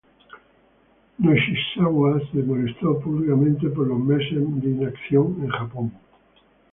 [1.19, 5.91] Nishizawa se molestó públicamente por los meses de inacción en Japón.